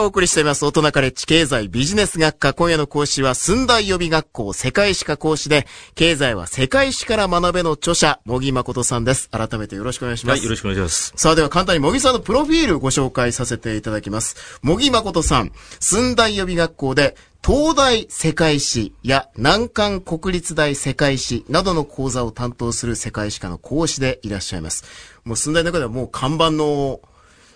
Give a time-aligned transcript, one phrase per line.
[0.00, 2.54] からお送りしています、大人カレッジ経済ビジネス学科。
[2.54, 9.28] 今夜の講師は、寸大予備学校世界史科講師で、経済は世界史から学べの著者、茂木誠さんです。
[9.28, 10.38] 改めてよろしくお願いします。
[10.38, 11.12] はい、よろしくお願いします。
[11.16, 14.36] さあ、では簡単に茂木さんのプロフィールご紹介させていただきます。
[14.62, 24.84] 茂木誠さん、寸大予備学校で、東大世界史や南韓国立大世界史などの講座を担当する世界史科の講師でいらっしゃいます。
[25.24, 27.00] もう寸大の中ではもう看板の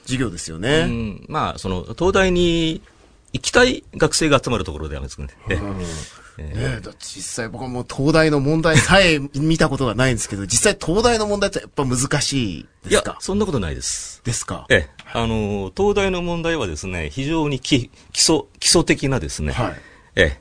[0.04, 0.80] 授業ですよね。
[0.80, 2.80] うん、まあ、その、東大に
[3.32, 5.28] 行きたい学生が集まるところであるんですね。
[6.36, 13.10] ねえ、だ実際僕はもう東大の問題さえ見たことがないんですけど、実際東大の問題ってやっぱ難しいですか？
[13.12, 14.20] いや、そんなことないです。
[14.24, 14.66] ですか？
[14.68, 15.04] ええ。
[15.12, 19.52] あの、東大の問題はですね、非常に基基礎、基礎的なですね。
[19.52, 19.74] はい。
[20.16, 20.40] え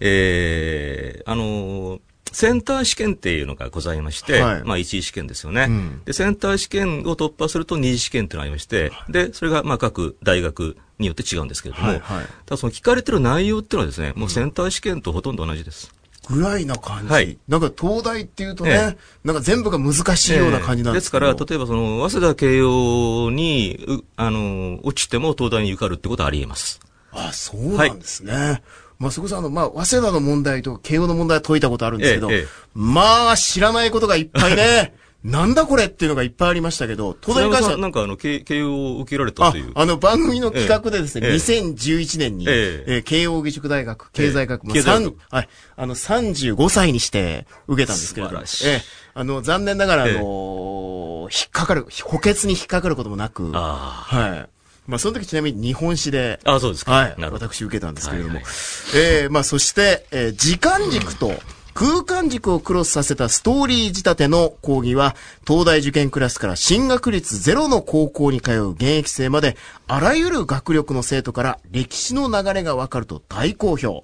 [0.00, 2.00] えー、あの
[2.32, 15.92] センター試験っていうのがございまして、はい、まあ一次試験ですよね、うん、で、センター試験を突破すると二次試験っていうのがありまして、で、それがまあ各大学によって違うんですけれども、はいはい、ただその聞かれてる内容っていうのはですね、もうセンター試験とほとんど同じです。
[16.28, 17.12] ぐらいな感じ。
[17.12, 17.38] はい。
[17.48, 26.80] なんか東大っていうとね、ええ、なんか全部が難しいような感じなんですえ、ですから、例えばその、早稲田慶応に、あの、落ちても東大に受かるってことはあり得ます。
[27.12, 28.32] あ、そうなんですね。
[28.32, 28.62] はい
[29.00, 34.94] まあ、そこそあの、まあ、早稲田の問題と慶応の問題は解いたことあるんですけど、ええ、まあ、知らないことがいっぱいね。
[35.24, 37.78] なんだこれっていうのがいっぱいありましたけど、東大に関しては。
[37.78, 39.72] なんかあの、慶応を受けられたという。
[39.74, 43.02] あの、番組の企画でですね、ええ、2011年に、ええ。
[43.02, 44.94] 慶応義塾大学経済学、ええ、ま
[45.30, 54.59] あ、はい、あの、35歳にして受けたんですけれども、ええ、あの、残念ながら、あのー、引っかかる、補欠に引っかかることもなく、はい。
[54.90, 56.92] まあ、その時ちなみに日本史で、あそうですか。
[56.92, 57.14] はい。
[57.16, 58.34] 私受けたんですけれども。
[58.34, 58.40] は
[58.94, 61.32] えー、まあ、そして、えー、時間軸と、
[61.74, 65.14] 空間軸をクロスさせたストーリー仕立ての講義は、
[65.46, 69.56] 東大受験クラスから進学率ゼロの高校に通う現役生まで、
[69.86, 74.02] あらゆる学力の生徒から歴史の流れがわかると大好評。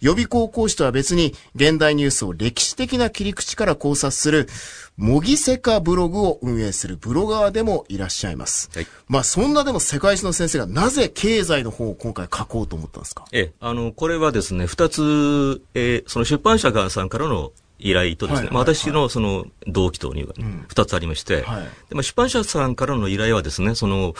[0.00, 4.48] 予備校講師とは別に、現代ニュースを歴史的な切り口から考察する、
[4.96, 8.68] 模擬セカブログを運営するブロガーでもいらっしゃいます。
[8.74, 13.24] はい、まあそんなでも世界史の先生がなぜ経済の方を今回書こうと思ったんですか？
[13.30, 20.34] ええ、あの、これはですね、二つ、えー、その出版社さんからの依頼とですね、はいまあ、私のその動機というか、
[20.68, 24.14] 二つありまして、はい、でまあ、出版社さんからの依頼はですね、その、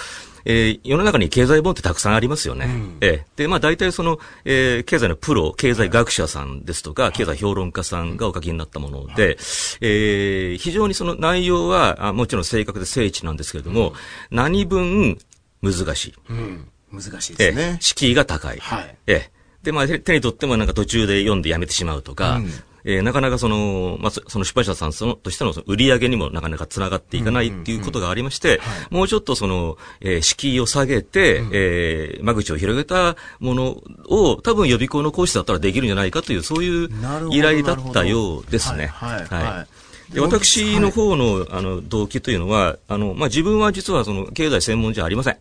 [0.45, 2.67] えー、世の中に経済本ってたくさんありますよね。
[2.67, 9.37] うん、えー、で、まあ大体その、えー、経済のプロ、経済学者さんですとか、はい、経済評論家さんがお書きになったもので、はい、
[9.81, 13.95] えー、非常にその内容は、あもちろん正確で精緻なんですけれども、うん、
[14.31, 15.19] 何分
[15.63, 16.15] 難しい。
[16.31, 17.63] うん、難しいですね。
[17.63, 18.59] えー、敷居が高い。
[18.61, 22.51] はい、えー、で、まあ手に取ってもなんか途中で読んでやめてしまうとか、うん
[22.91, 36.89] えー、なかなかその、まあ、その出版社さんそのとしてのその売り上げにもなかなかつながっていかないっていうことがありまして、もうちょっとその、えー、敷居を下げて、うん、えー、間口を広げたものを多分予備校の講師だったらできるんじゃないかという、そういう
[37.31, 38.87] 依頼だったようですね。
[38.87, 39.25] はい。
[39.27, 39.67] はい、はい
[40.09, 45.37] で私の方の、あの、動機というのは、あの、まあ、自分は実はその、経済専門じゃありません。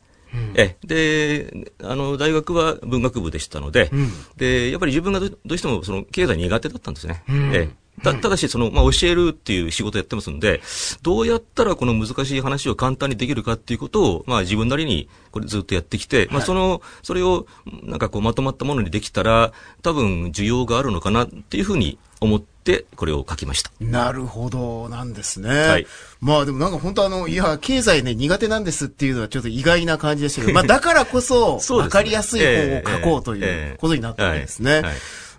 [0.55, 7.23] えであの大学は文学部でしたのでうん、でやっぱり自分がどうしてもその経済苦手だったんですね。
[7.29, 7.69] うん、え
[8.03, 10.61] たただし、その、まあ、教えるっていう仕事やってますんで、
[11.01, 17.47] どうやったらこの難しい話を簡単にできるかっていうことを、まあ、自分なりに、これずっとやってきて、まあ、その、それを、
[17.83, 23.71] なんかこう、まとまったものにできたら、多分、需要があるのかなっていうふうに思って、これを書きました。
[23.79, 25.49] なるほど、なんですね。
[25.49, 25.87] はい。
[26.19, 34.83] まあでもなんか本当あの、いや、経済ね、苦手なんですっていうのはちょっと意外な感じでしたけど、まあだからこそ、 わかりやすい本を書こうということになったわけですね。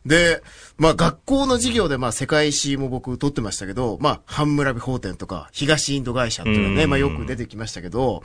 [0.07, 0.43] で、
[0.79, 8.23] まあ学校の授業でまあ世界史も僕取ってましたけど、まあハンムラビ法典とか東インド会社っていうのはね、まあよく出てきましたけど、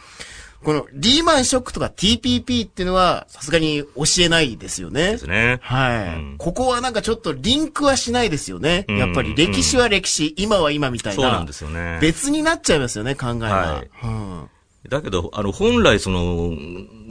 [0.63, 5.12] このリーマンショックとか TPP っていうのはさすがに教えないですよね。
[5.12, 5.59] ですね。
[5.62, 8.86] はい、うん、ここはなんかちょっとリンクはしないですよね。
[8.88, 11.22] やっぱり歴史は歴史、今は今みたいな。
[11.22, 11.98] そうなんですよね。
[12.01, 13.48] 別になっちゃいますよね、考えが。
[13.48, 14.50] はい、うん
[14.89, 16.51] だけど、あの、本来、その、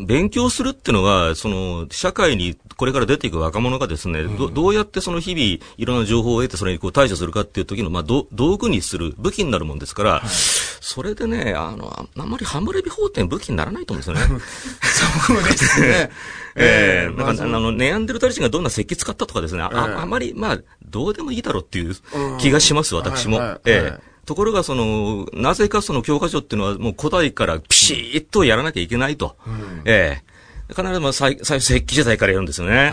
[0.07, 8.27] 勉強するっていうのは、その、社会にこれから出ていく若者がですね、うん、どどうやってその日々、いろんな情報を得て、それにこう対処するかっていう時の、まあ、道
[8.59, 14.41] 具にする、武器になるもんですから、はい、それでね、あの、あんまりハムレビ法典武器にならないと思うんですよね。
[15.27, 16.11] そうですね。
[16.57, 17.11] ええ。
[17.11, 21.97] ー、なんか、あの、ネアンデルタリ人がどんな石器使ったとかですね、あ、えー、あまり、まあ、どうでもいいだろうっていう
[22.39, 23.39] 気がします、私も。
[23.65, 29.37] ええところが、その、なぜかその教科書っていうのはもう古代からピシッとやらなきゃいけないと。
[29.47, 30.33] うん、ええ。
[30.73, 32.75] 必ずまあ最最初石器時代からやるんですよね。
[32.75, 32.91] はい、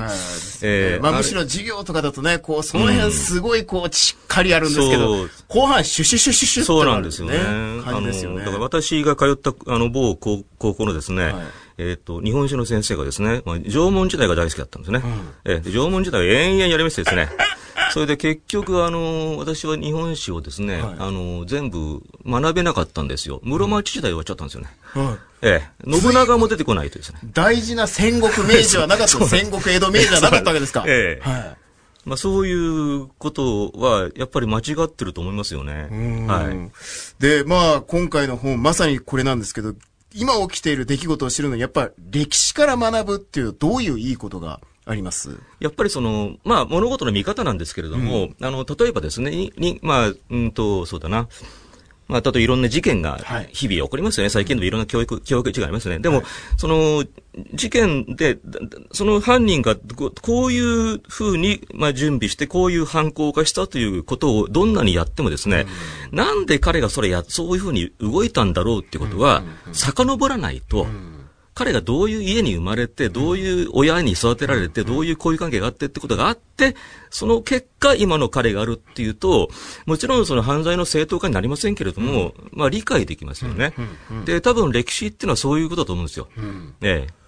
[0.64, 7.38] えー、まあむしろ授業とかだとね、こう、その辺すごいこう、しっかりやるんですけど、うん、後半シュシュシュシュシュそうなんですよね。
[7.84, 8.40] 感じですよね。
[8.40, 11.34] だから私が通ったあの某高校のですね、はい。
[11.78, 15.02] えっ、と、日本史の先生がですね、まあ、縄文時代が大好きだったんですね。
[15.04, 17.30] うん、えー、縄文時代を延々やりましてですね、
[17.92, 23.40] それで結局、あの、私は日本史をですね、はい、あの、全部学べなかったんですよ。
[23.44, 24.70] 室町時代終わっちゃったんですよね。
[24.94, 27.20] はい、ええ、信長も出てこないとですね。
[27.34, 30.84] 大事な戦国明治はなかった、 戦国江戸明治はなかったわけですか。
[30.88, 31.30] ええ。
[31.30, 31.58] はい。
[32.06, 35.90] まあそういうことは、やっぱり間違ってると思いますよね。
[36.28, 36.72] はい。
[37.22, 39.74] で、まあ今回の本、まさにこれなんですけど、
[40.14, 44.60] 今起きている出来事を知るのに、やっぱり歴史から学ぶっていう、どういういいことが
[44.90, 45.38] あります。
[45.60, 51.28] やっぱりその、まあ、物事の見方なんですけれども、うん、あの、例えばですね、に、まあ、うんと、そうだな、
[52.08, 53.20] まあ、例えばいろんな事件が
[53.52, 54.26] 日々起こりますよね。
[54.26, 54.72] はい、最近でもい。
[54.72, 56.00] ろんな教育、教育違いますね。
[56.00, 56.26] でも、はい、
[56.58, 57.06] その、
[57.54, 58.40] 事件で、
[58.92, 59.76] その犯人が
[60.24, 65.68] こういうふうに、まあ、準備して、こういう犯行がしたということをどんなにやってもですね、
[66.12, 71.19] うん、なんで彼がそれや、そういうふうに動いたんだろうってことは、遡らないと、うん
[71.60, 76.74] 彼がどういう家に生まれて、どういう親に育てられて、どういう交友関係があってってことがあって、
[77.10, 79.50] その結果、今の彼があるっていうと、
[79.86, 83.74] もちろんその犯罪の正当化になりませんけれども、まあ理解できますよね。
[84.24, 86.30] で、多分歴史っていうのはそういうことだと思うんですよ。
[86.82, 87.19] ええ。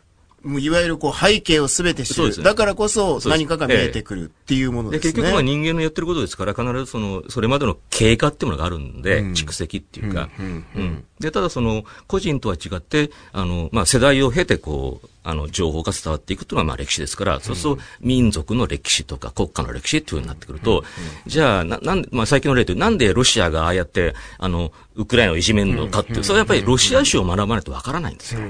[0.43, 2.43] もういわゆるこう背景をすべて知る。
[2.43, 5.13] だからこそ何かが見えてくるっていうものですね。
[5.13, 10.29] で結局は人間のやってることですから、必ずその、それまでの経過っていうものがあるんで、うん、蓄積っていうか。
[10.39, 20.83] うん、うん、で、ただその、個人とは違って、あの、まあ、世代を経てこう、あの、情報が伝わっていくというのは、まあ、歴史ですから、そうすると、民族の歴史とか国家の歴史っていうふうになってくると、
[21.27, 28.41] じゃあ、な、なんまあ、最近の例で、なんでロシアがああやって、あの、ウクライナをいじめるのかっていう、それはやっぱりロシア史を学ばないとわからないんですよ。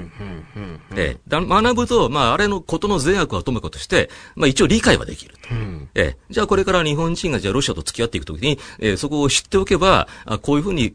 [0.94, 5.48] で、学ぶと、まあ、あれのことの善悪はともかくとして、まあ、一応理解はできると。
[5.94, 10.94] えじゃあ、これから日本人が、じゃあ、ロシアと付き合っていくときに、えー、そこを知っておけば、あこういうふうに、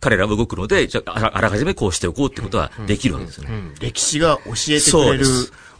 [0.00, 3.72] 彼らは動くので、じゃあ、あらかじめこうしておこうってことはできるわけですよね。
[3.80, 5.26] 歴史が教えてくれる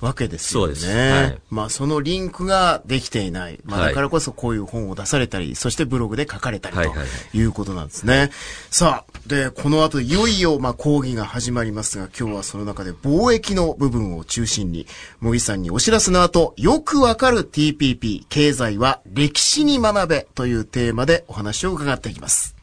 [0.00, 0.74] わけですよね。
[0.74, 0.96] そうです。
[0.96, 3.60] はい、まあ、そのリンクができていない。
[3.64, 8.30] まあ、だからこそこういう本を出されたり、そしてブログで書かれたりということなんですね。
[8.70, 14.88] さあ、で、この後いよいよ、まあ、講義が始まりますが、今日はその中で貿易の部分を中心に、
[15.20, 22.57] 茂木さんにお知らせの後、よくわかる TPP、経済は歴史に学べというテーマでお話を伺っていきます。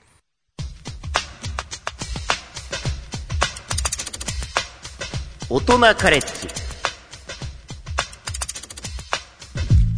[5.56, 6.50] 大人カレッジ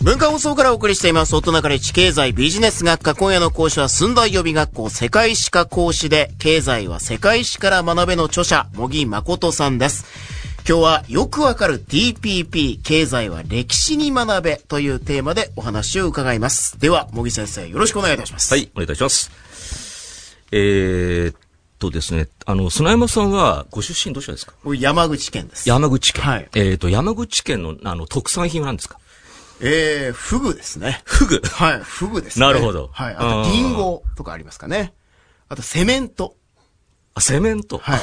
[0.03, 1.35] 文化放送からお送りしています。
[1.35, 3.15] 大人カレッジ経済ビジネス学科。
[3.15, 10.05] 今夜の講師は寸大予備学校世界史科講師で、経済は世界史から学べの著者、茂木誠さんです。
[10.69, 16.79] 今日はよくわかる TPP、経済は歴史に学べというテーマでお話を伺います。
[16.79, 18.53] では、茂木先生、よろしくお願いいたします。
[18.53, 19.31] はい、お願いいたします。
[20.51, 21.46] えー、
[21.79, 24.53] とですね、あの、砂山さんは、ご出身どちらですか？
[24.75, 25.67] 山口県です。
[25.69, 26.23] 山口県。
[26.23, 26.49] はい。
[26.55, 28.99] えっ、ー、と、山口県の、あの、特産品は何ですか？
[29.61, 31.01] えー、フグですね。
[31.05, 31.41] フグ？
[31.43, 32.45] はい、フグですね。
[32.45, 32.89] なるほど。
[32.91, 33.15] はい。
[33.15, 34.93] あと、リンゴとかありますかね。
[35.49, 36.35] あと、セメント。
[37.15, 37.99] あ、セメントはい。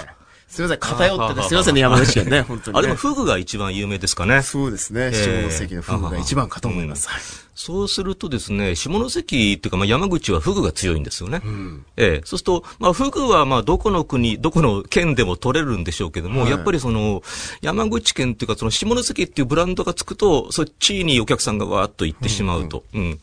[0.55, 2.79] すみません、偏ってて、すみませんね、山口県ね、 本当に、ね。
[2.79, 4.41] あ、でもフグが一番有名ですかね。
[4.43, 5.11] そうですね。
[5.13, 7.09] 下関のフグが一番かと思います。
[7.57, 11.41] そうするとですね、下関っていうか、まあ、山口はフグが強いんですよね。
[11.45, 17.25] うん、ええそうすると、まあ、フグは、まあ、どこの国、どこの県でも取れるんでしょうけども、はい、やっぱりその、
[17.61, 22.85] 山口県っていうか、その下関っていうブランドがつくと、そっちにお客さんがわーっと行ってしまうと。
[22.95, 23.19] うん、うん、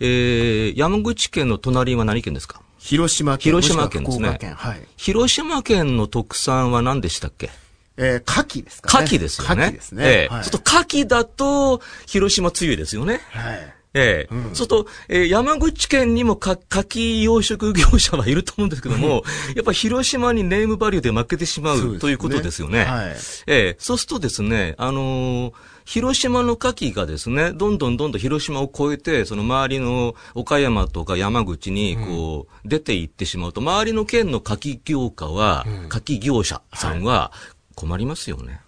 [0.00, 2.60] えー、山口県の隣は何県ですか？
[2.78, 3.52] 広島県。
[3.52, 4.38] 広島県ですね。
[4.56, 4.82] はい。
[4.96, 7.50] 広島県の特産は何でしたっけ？
[7.96, 9.04] えー、牡蠣ですかね。
[9.04, 9.64] 牡蠣ですよね。
[9.64, 10.04] 牡蠣ですね。
[10.04, 13.20] ええーはい、ちょっと牡蠣だと、広島強いですよね。
[13.30, 13.74] はい。
[13.94, 19.24] ええー、うん、そうすると、えー、山口県にもか、牡蠣養殖業者はいると思うんですけども、
[19.56, 22.84] やっぱ広島にネームバリューで負けてしまう、ね、ということですよね。
[22.84, 23.16] はい。
[23.46, 25.52] ええー、そうするとですね、あのー
[25.88, 37.32] 広島の牡蠣がですね、どんどんどんどん広島を越えて、その周りの岡山とか山口に、こう、出ていってしまうと、周りの県の牡蠣業家は、牡蠣業者さんは
[37.74, 38.60] 困りますよね。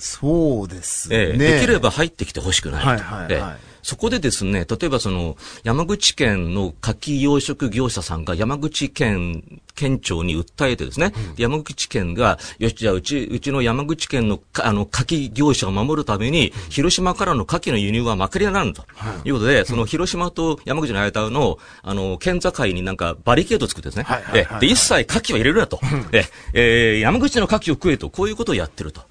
[0.00, 1.38] そうですね、ええ。
[1.38, 2.84] できれば入ってきてほしくない。
[2.84, 18.86] はいはい、はい、そこでですね、例えばその、山口県の牡蠣養殖業者さんが山口県、県庁に訴えてですね、うん、山口県が、よし、じゃあうち、うちの山口県の、あの、牡蠣業者を守るために、うん、広島からの牡蠣の輸入はまくりになると、
[19.26, 19.30] い。
[19.30, 24.06] うことで、うん、その広島と山口の間の、あの、県境になんかバリケード作ってですね、
[24.60, 25.78] で、一切牡蠣は入れるなと、
[26.12, 26.24] え、
[26.54, 26.94] え。
[26.94, 29.02] ー、山口の牡蠣を食えと、こういうことをやってると。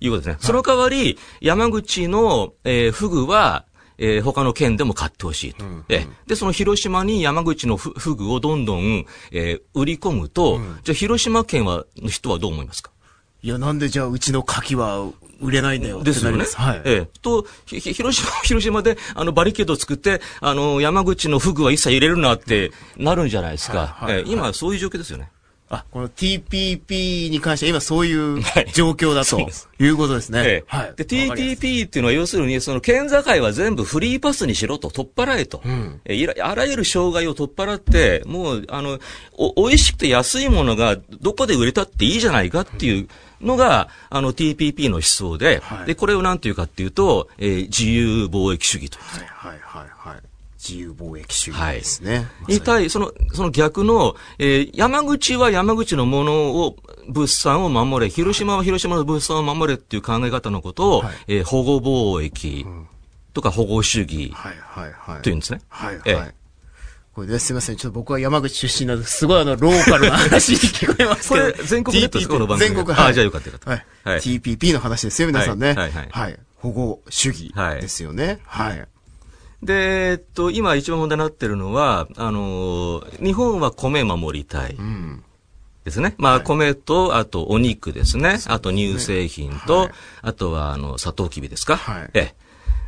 [0.00, 0.36] いうことですね。
[0.40, 3.64] その代わり、山口の、えー、フグは、
[4.00, 6.34] えー、他の県でも買ってほしいと、うんうん、で。
[6.34, 12.90] その広島に山口のフフグをどんどん、えー、売り込むと、うん、じゃあ広島県は、の人はどう思いますか？
[13.42, 16.44] いや、なんでじゃあうちの牡蠣は売れないんだよですよね。
[16.54, 16.82] はい。
[16.84, 17.18] ええ。
[17.22, 23.96] と、広島、 広島で、あの、バリケード作って、あの、山口のフグは一切入れるなってなるんじゃないですか。
[23.98, 25.30] はい、はい、ええ、今、そういう状況ですよね。
[25.70, 28.42] あ、この TPP に関しては今そういう
[28.74, 30.40] 状況だと、はい、いうことですね。
[30.40, 30.94] ええ、はい。
[30.96, 35.62] で、TPP っていうのは要するに、その県境は全部フリーパスにしろと、取っ払えと。
[35.64, 38.98] うん、えあらゆる障害を取っ払って、もう、あの、
[39.34, 43.08] お、美味しくて安いものがどこで売れたっていいじゃないかっていう
[43.40, 49.04] のが、あの TPP の思想で、はい、で、これを何て言うかっていうと、えー、自由貿易主義という。
[49.04, 50.29] はいはいはいはい。
[50.62, 52.16] 自由貿易主義ですね。
[52.16, 52.52] はい。
[52.54, 56.76] に対、その、その逆の、えー、山口は山口のものを、
[57.08, 62.66] 物産を守れ、広島は広島の物産を守れっていう考え方のことを、はい、えー、保護貿易
[63.32, 64.32] とか保護主義
[65.22, 65.60] というんですね。
[65.68, 66.34] はいはい、はい。
[67.12, 67.76] これですみません。
[67.76, 71.52] ちょっと僕は山口出身なので、すごいあの、ローカルな話に聞こえますけど。
[71.52, 72.68] これ、全国ネットです、この番組。
[72.74, 73.10] 全国、はい。
[73.10, 74.10] あ、じゃあよかったよかった。
[74.10, 74.20] はい。
[74.20, 75.68] TPP の話ですよ、皆さんね。
[75.68, 76.08] はい、はい。
[76.10, 76.38] はい。
[76.56, 78.38] 保護主義ですよね。
[78.44, 78.86] はい。
[79.62, 84.74] で、えっと、今一番問題になってるのは、あの、日本は米守りたい。
[84.74, 85.24] うん
[85.84, 86.14] ですね。
[86.18, 88.38] まあ、米と、あとお肉ですね。
[88.48, 89.90] あと乳製品と、
[90.20, 91.76] あとは、あの、サトウキビですか？
[91.76, 92.10] はい。
[92.12, 92.34] ええ。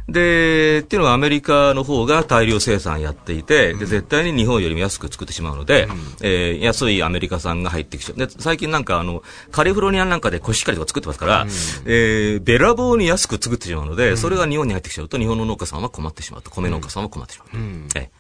[0.09, 5.93] で、っていうのはアメリカの方が大量生産やっていて、で、絶対に日本よりも安く作ってしまうので、うん、
[6.23, 8.19] えー、安いアメリカ産が入ってきちゃう。
[8.19, 11.49] で、最近なんかあの、カリフォルニアなんかでコシヒカリとか作ってますから、うん、
[11.87, 16.51] えー、べらぼうに安く作ってしまうので、それが日本に入ってきちゃうと、日本の農家さんは困ってしまうと。
[16.51, 17.57] 米農家さんは困ってしまう。
[17.57, 18.11] うん、え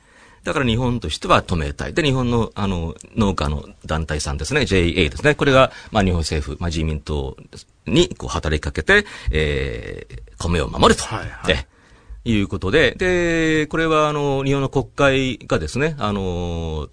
[0.44, 1.94] だから日本としては止めたい。
[1.94, 5.34] で、日本の、あの、農家の団体さんですね、JA ですね。
[5.36, 7.36] これが、まあ、日本政府、まあ、自民党
[7.86, 11.06] に、こう、働きかけて、えー、米を守ると。
[11.06, 11.66] はいはい、
[12.24, 16.88] いうことで、で、これはあの、日本の国会がですね、あの、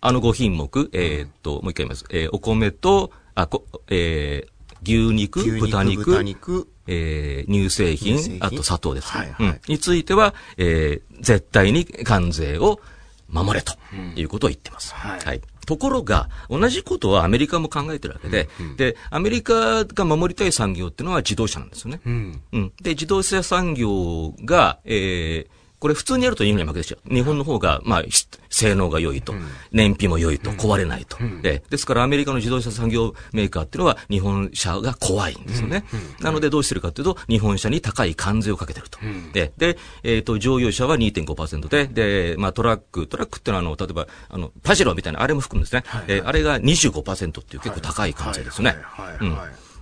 [0.00, 2.04] あの5品目、えー、っと、もう一回言います。
[2.10, 4.52] えー、お米と、あ、こ、えー、
[4.82, 6.68] 牛肉、牛肉豚肉、豚肉。
[6.88, 8.38] えー、乳製品、製品。
[8.44, 9.60] あと砂糖です、ね、はいはい、うん。
[9.68, 12.80] については、えー、絶対に関税を
[13.28, 13.74] 守れと
[14.16, 14.92] いうことを言ってます。
[14.92, 22.00] うん、はい、はいところが、同じことはアメリカも考えてるわけで、うんうん、で、アメリカが守りたい産業っていうのは自動車なんですよね。
[22.04, 26.98] うん、うん、で、自動車産業が、えー、これ普通にやると日本に負けですよ。
[27.10, 28.02] 日本の方が、まあ、
[28.50, 29.34] 性能が良いと、
[29.72, 31.16] 燃費も良いと、壊れないと。
[31.42, 35.82] でですからアメリカの自動車産業メーカーっていうのは日本車が怖いんですよね。
[36.20, 39.00] なのでどうしてるかというと、日本車に高い関税をかけてると。
[39.32, 45.82] で、で、えっ、ー、と、乗用車は2.5%で、で、まあトラック、トラックっていうのはあの、例えば、あの、パジェロみたいなあれも含むんですね。
[45.84, 48.76] はいはい、えー、あれが25%っていう結構高い関税ですね。
[49.20, 49.36] うん。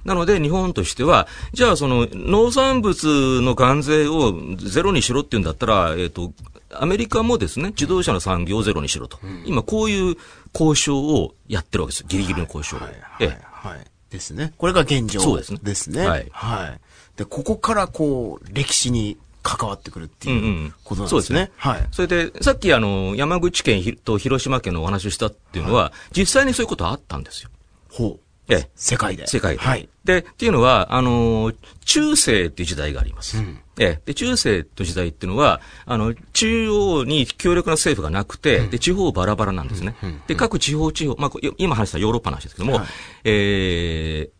[0.05, 6.33] なので日本としては、じゃあその農産物の関税をゼロにしろっていうんだったら、えっ、ー、と、
[6.73, 9.19] アメリカもですね、自動車の産業をゼロにしろと。
[9.23, 10.17] うん、今こういう
[10.55, 12.05] 交渉をやってるわけです。
[12.07, 12.81] ギリギリの交渉を。
[12.81, 13.87] はい、はい、はい。
[14.11, 14.53] ですね。
[14.57, 15.61] これが現状ですね。
[15.63, 16.07] ですね。
[16.07, 16.29] はい。
[16.31, 16.81] はい。
[17.17, 21.05] で、ここからこう、歴史に関わってくるっていうことなんですね。
[21.05, 21.51] うんうん、そうですね。
[21.57, 21.89] はい。
[21.93, 27.51] それで、さっきあの、山口県と広島県のお話をしたっていうのは、はい、実際にそういうことあったんですよ。
[27.91, 28.21] ほう。
[28.51, 28.71] ええ。
[28.75, 29.27] 世界で。
[29.27, 29.63] 世界で。
[29.63, 29.89] はい。
[30.05, 31.53] で、っていうのは、あの、
[31.85, 33.39] 中世っていう時代があります。
[33.39, 34.01] うん、ええ。
[34.07, 39.95] で、中世という時代っていうのは、あの、中央に強力な政府がなくて、うん、で、地方バラバラなんですね。
[40.03, 42.87] うん、で、各地方地方、まあ、今話したヨーロッパの話ですけども、はい、
[43.25, 44.31] え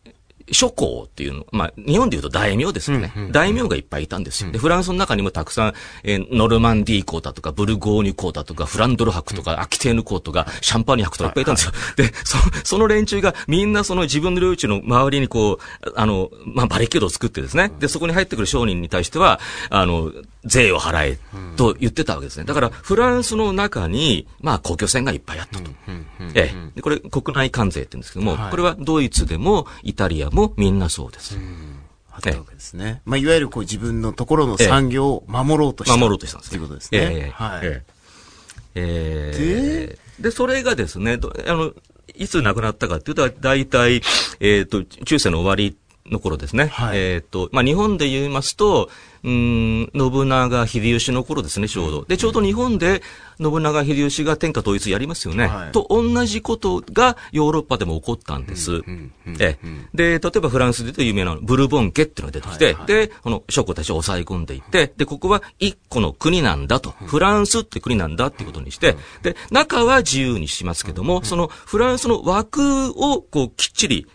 [0.51, 3.31] 諸侯っていうの、まあ、日本で言うと大名ですよね、うんうん。
[3.31, 4.51] 大名がいっぱいいたんですよ。
[4.51, 11.71] で、フランスの中にもたくさん、えー、ノルマンディー公だとか、ブルゴーニュ公だとか、フランドル伯とか、アキテーヌ公とか、シャンパーニュ伯とかいっぱいいたんですよ。
[11.95, 17.71] で、そ、その連中がみんなその自分の領地の周りにこう、あの、まあ、バリケードを作ってですね。
[17.79, 20.11] で、そこに入ってくる商人に対しては、あの、
[20.45, 21.19] 税を払え、
[21.55, 22.45] と言ってたわけですね。
[22.45, 25.69] だから、フランスの中に、まあ、公共船がいっぱいあったと。
[26.33, 26.75] ええ。
[26.75, 31.37] で、これ、国内関税って言うんですけども、はい、これはドイツでも、イタリアもみんなそうです。
[32.11, 33.01] あったわけですね。
[33.05, 35.97] まあ、いわゆるこう自分のところの産業を守ろうとした。
[35.97, 36.57] 守ろうとしたんですね。
[36.57, 36.99] ということですね。
[36.99, 37.59] ええはい。
[37.63, 37.83] え
[38.75, 41.73] えー、で、で、それがですね、あの、
[42.15, 46.67] いつ亡くなったかっていうと、大体、えっ、ー、と、中世の終わりの頃ですね。
[46.67, 48.89] はい、えっ、ー、と、まあ、日本で言いますと、
[49.23, 52.05] うん、信長秀吉の頃ですね、ちょうど。
[52.05, 53.01] で、ちょうど日本で
[53.39, 55.47] 信長秀吉が天下統一やりますよね。
[55.47, 58.81] はい、と同じことがヨーロッパでも起こったんです。
[59.39, 59.57] え
[59.93, 62.73] で、例えばフランスで言うと有名なブルボン家っていうのが出てきて、はい。
[62.75, 74.07] はい、で、この諸国たちを抑え込んでいって、で、ここは一個の国なんだと、フランスって国なんだっていうことにして、で、中は自由にしますけども、そのフランスの枠をこうきっちり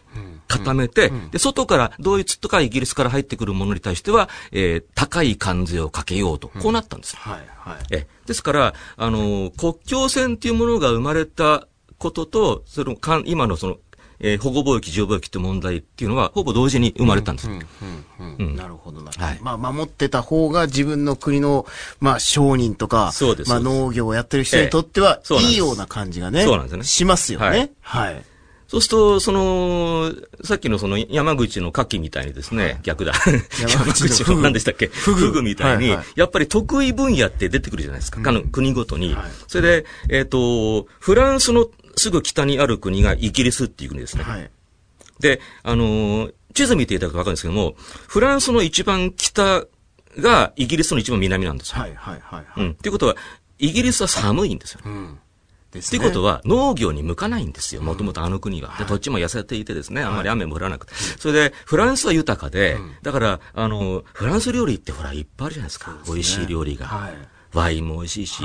[0.49, 7.17] 固めて、で、外からドイツとかイギリスから入ってくるものに対しては、えー、高い関税をかけようと、こうなったんです。
[7.17, 7.77] はい、はい。
[7.91, 13.77] え、ですから、あの、国境線っていうものが生まれたことと、その、か今のその、
[14.19, 17.49] えー、保護貿易、自由貿易って問題っていうのは、ほぼ同時に生まれたんです。
[17.49, 19.13] なるほどな。
[19.15, 19.39] はい。
[19.43, 21.67] まあ、守ってた方が自分の国の、
[22.01, 23.51] まあ、商人とか、そうです。
[23.51, 26.85] まあ、農業をやってる人にとっては、いいような感じがね、そうなんですね。
[26.85, 27.47] しますよね。
[27.47, 27.71] はい。
[27.83, 28.25] はい
[28.69, 33.13] そうすると、その、さっきのその山口の牡蠣みたいにですね、はい、逆だ。
[33.61, 34.87] 山口の 何でしたっけ？
[34.89, 38.29] フグみたいに、はいはい、やっぱり得意分野って出てくるじゃないですか。
[38.29, 39.15] うん、国ごとに。
[39.15, 44.25] はい、それで、えっ、ー、と、フランスのすぐ北にある国がイギリスっていう国ですね。
[44.25, 44.51] はい、
[45.21, 47.77] で、あの、地図見ていただくとわかるんですけども、
[48.09, 49.67] フランスの一番北
[50.19, 51.81] がイギリスの一番南なんですよ。
[51.81, 52.65] はいはいはい、はい。
[52.65, 52.71] うん。
[52.73, 53.15] っていうことは、
[53.59, 54.81] イギリスは寒いんですよ。
[54.85, 55.19] うん
[55.73, 55.99] ですね。
[55.99, 57.83] っていうことは、農業に向かないんですよ。
[57.83, 58.75] もともとあの国は。
[58.79, 60.95] で、土地も痩せていてですね、あんまり雨も降らなくて。
[61.19, 65.97] それで、フランスは豊かで、だから、あの、フランス料理ってほら、いっぱいあるじゃないですか。
[66.07, 67.11] 美味しい料理が。
[67.53, 68.45] ワインも美味しいし、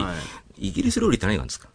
[0.58, 1.70] イギリス料理って何があるんですか？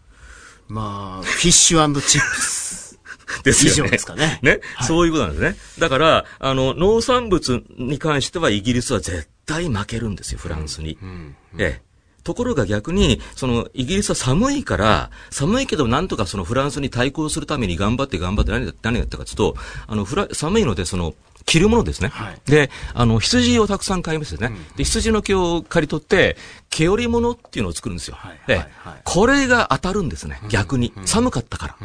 [0.68, 2.98] まあ、フィッシュチップス。
[3.42, 3.90] ですよね。
[3.90, 4.38] ですかね。
[4.42, 5.56] ね、はい、そういうことなんですね。
[5.78, 10.96] だから、あの、農産物に関してはイギリスは絶対負けるんですよ、フランスに。
[11.02, 11.14] うんうん
[11.54, 11.85] うん、ええ。
[12.26, 19.56] ところが逆に、その、イギリスは寒いから、寒いけどなんとかそのフランスに対抗するために頑張って頑張って何、何やったかというと、
[19.86, 21.14] あの、フラ、寒いのでその、
[21.44, 22.08] 着るものですね。
[22.08, 24.48] はい、で、あの、羊をたくさん買いますよね。
[24.48, 26.36] うん、で、羊の毛を刈り取って、
[26.70, 28.16] 毛織物っていうのを作るんですよ。
[28.18, 30.92] はいはいはい、これが当たるんですね、逆に。
[31.04, 31.76] 寒かったから。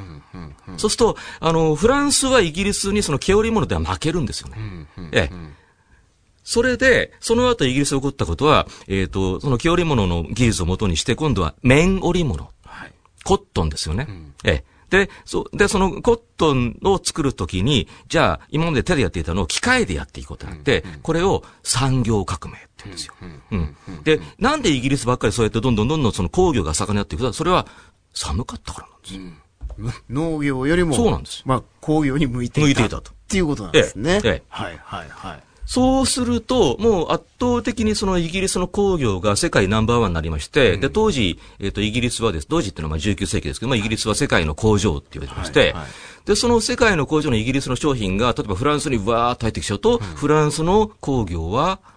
[0.77, 4.57] そうすると、あの、フランスはイギリスにその毛織物では負けるんですよね。
[5.11, 5.60] ええ。
[6.43, 12.49] それで、その後イギリスで起こったことは、えっ、ー、と、その木織物の技術をもとにして、今度は綿織物。
[12.65, 12.93] はい、
[13.23, 14.07] コットンですよね。
[14.09, 14.71] うん、ええ。
[14.91, 23.13] で、そ、で、そのコットンを作るときに、じゃあ、今まで手でやっていたのを機械でやっていこうとなって、うんうん、これを産業革命って言うんですよ。
[23.51, 23.75] うん。
[24.03, 27.65] で、なんでイギリスばっかりそうやってどんどんどんどんその工業が盛んになっていくか、それは
[28.13, 29.21] 寒かったからなんですよ。
[29.77, 31.43] うん、農業よりも、そうなんです。
[31.45, 32.67] まあ、工業に向いていた。
[32.67, 33.11] 向いていたと。
[33.11, 34.19] っていうことなんですね。
[34.25, 34.29] ええ。
[34.29, 35.43] ええ、はい、はい、はい。
[35.71, 51.90] そうすると、もう圧倒的にそのイギリスの工業が世界ナンバーワンになりまして、うん、で、当時、えっ、ー、と、イギリスはです、当時っていうのはまあ19世紀ですけど、まあ、イギリスは世界の工場って言われてまして、はいはい、で、その世界の工場のイギリスの商品が、例えばフランスにわーっと入ってきちゃうと、うん、フランスの工業は、うん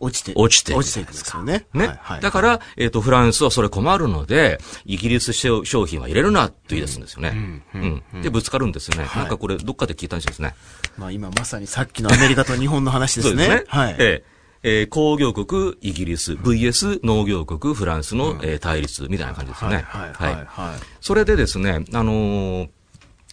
[0.00, 0.74] 落ちて、落ちて。
[0.74, 1.66] 落ちていくんですよね。
[1.74, 1.86] ね。
[1.86, 7.62] はいはい、だから、えっ、ー、と、フランスはそれ困るので、イギリス商品は入れるな、と言い出すんですよね。
[7.74, 8.02] うん。
[8.14, 9.04] うん、で、ぶつかるんですよね。
[9.04, 10.54] はい、なんかこれ、どっかで聞いたんですね。
[10.96, 13.44] まあ今まさにさっきのアメリカと日本の話ですね。
[13.44, 13.64] そうですね。
[13.68, 13.96] はい。
[13.98, 19.84] えーえー、工業国イギリス、VS 農業国フランスの、うん、えー、対立みたいな感じですね。
[19.86, 20.44] はい、はい、はい。
[20.46, 20.80] はい。
[21.00, 22.68] それでですね、あのー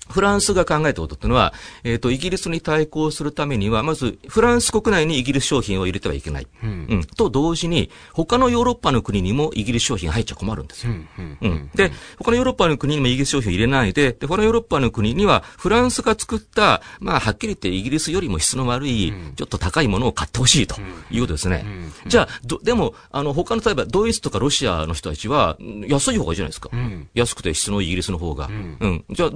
[0.10, 6.48] フランスが考えたことっていうのは、えっ、ー、と、イギリスに対抗するためには、まず、フランス国内にイギリス商品を入れてはいけない。
[6.64, 6.88] うん。
[6.90, 10.92] うん、と同時に、他のヨーロッパの国にもイギリス商品入っちゃ困るんですよ。
[10.92, 11.38] うん。
[11.42, 11.70] うん。
[11.76, 20.80] で、他のヨーロッパの国にもイギリス商品を入れないで、で、他のヨーロッパの国には、フランスが作った、まあ、はっきり言ってイギリスよりも質の悪い、ちょっと高いものを買ってほしいと
[21.12, 21.66] いうことですね。
[22.08, 26.70] じゃあ、ど、でも、あの、他の、例えば、ドイツとかロシアの人たちは、安い方がいいじゃないですか。
[26.72, 28.48] うん、安くて質のいいイギリスの方が。
[28.48, 28.78] うん。
[28.80, 29.32] うん、じゃあ、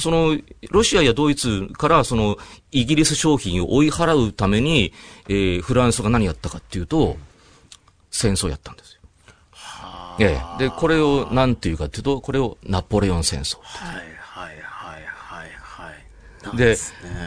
[0.00, 0.38] その、
[0.70, 2.38] ロシアやドイツからその
[2.70, 4.92] イギリス商品を追い払うために、
[5.28, 7.16] えー、フランスが何やったかっていうと、
[8.10, 9.00] 戦争やったんですよ。
[10.18, 10.58] ええ。
[10.58, 13.58] で、これを何て言うかっていうと、これをナポレオン戦争。
[13.62, 14.11] はい
[16.54, 16.76] で、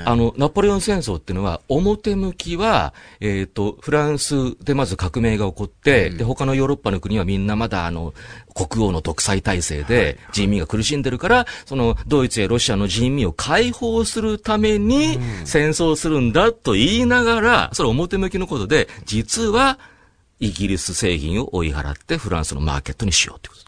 [0.06, 8.13] あの、ナポレオン戦争っていうのは、表向きは、えっ、ー、と、フランスでまず革命が起こって、うん、で、他のヨーロッパの国はみんなまだあの、
[8.54, 19.80] 国王の独裁体制で人民が苦しんでるから、その、ドイツやロシアの人民を解放するために戦争するんだと言いながら、それ表向きのことで、実は、
[20.39, 23.65] イギリス製品を追い払ってフランスのマーケットにしようってこと。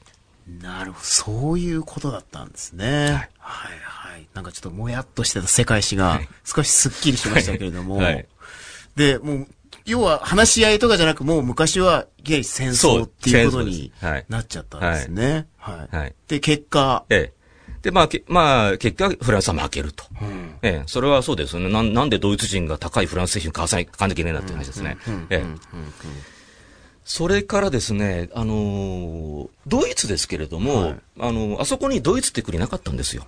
[0.61, 1.05] なるほど。
[1.05, 2.85] そういうことだったんですね。
[2.85, 3.86] はい、はい
[4.37, 8.27] なんかちょっともやっとしてた世界史が少しスッキリしましたけれども、はい、
[8.95, 9.47] で、もう、
[9.83, 13.91] 要は話し合いとかじゃなく、もう昔は、いき戦争っていうことに
[14.29, 15.47] なっちゃったんですね。
[15.57, 15.95] はい。
[15.95, 16.15] はい。
[16.27, 17.03] で、結果。
[17.09, 17.81] ええ。
[17.81, 20.03] で、まあ、まあ、結果、フランスは負けると。
[20.21, 21.69] うん、ええ、それはそうですよね。
[21.69, 24.97] ななんでドイツ人が高いフランス製品買わさ買わなきゃいけないんだっていう話ですね。
[25.31, 25.45] ええ。
[27.03, 33.25] それからですね、あのー、ドイツですけれども、はい、あのー、あそこにドイツって国なかったんですよ。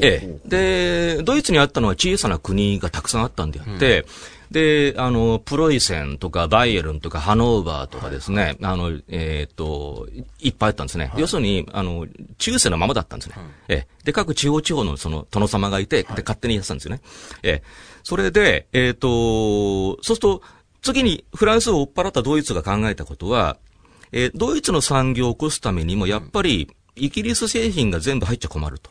[0.00, 1.16] ええ。
[1.16, 4.06] で、ドイツにあったのは小さな国がたくさんあったんであって、うん
[4.52, 10.06] で、あの、プロイセンとかバイエルンとかハノーバーとかですね、はい、あの、えっ、ー、と、
[10.38, 11.06] いっぱいあったんですね。
[11.06, 12.06] はい、要するに、あの、
[12.38, 13.34] 中世のままだったんですね。
[13.36, 17.00] はい、えで、各地方地方のその殿様がいて、で、勝手にやってたんですよね。
[17.42, 17.62] え
[18.02, 20.42] それで、えっ、ー、と、そうすると、
[20.82, 23.56] 次にフランスを追っ払ったドイツが考えたことは、
[24.10, 28.90] えー、ドイツの産業を起こすためにも、やっぱり、イギリス製品が全部入っちゃ困ると。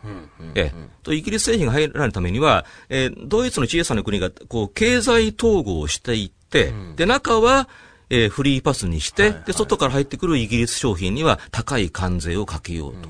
[0.55, 0.89] ええ。
[1.03, 7.69] と、イギリス製品が入られるためには、えー、ドイツの小さな国が、こう、経済統合をしていって、うん、で、中は、
[8.09, 13.09] えー、フリーパスにして、はいはい、で、外から入ってくるイギリス商品には高い関税をかけようと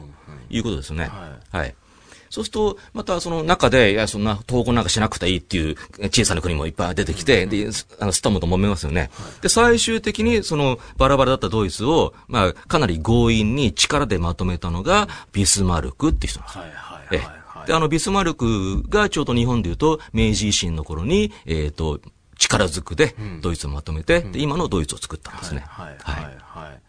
[0.50, 1.06] いうことですね。
[1.06, 1.76] はい、はい
[2.32, 7.68] そうすると、またその中で、いや、そんな統合なんかしなくていいっていう小さな国もいっぱい出てきて、で、
[8.00, 9.12] あの、スタムと揉めますよね。
[9.42, 16.58] で、最終的にそのバラバラだったドイツを、まあ、かなり強引に力でまとめたのが、ビスマルクっていう人なんです。
[16.60, 17.12] はいはい
[17.46, 22.00] はい、で、あの、ビスマルクがちょうど日本で言うと、明治維新の頃に、えっ、ー、と、
[22.38, 25.66] 力ずくでドイツをまとめて、うん、で、今のドイツを作ったんですね。
[25.68, 25.98] はい。
[26.00, 26.24] はい。
[26.24, 26.82] はい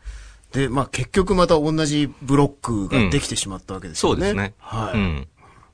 [0.52, 4.30] で、まあ結局また同じブロックができてしまったわけですよね。
[4.30, 4.54] うん、そうですね。
[4.58, 4.98] はい。
[4.98, 5.28] うん。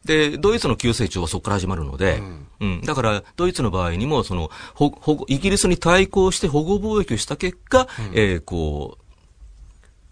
[0.05, 9.05] で、ドイツの急成長はそこから始まるので、うん、うん、だから、ドイツの場合にも、その、ほ、ほ、イギリスに対抗して保護貿易をした結果、うん、えー、こう、